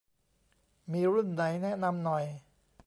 [0.91, 2.25] มีรุ่นไหนแนะนำหน่อย